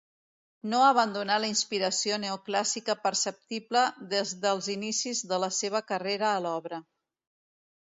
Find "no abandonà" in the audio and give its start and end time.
0.69-1.35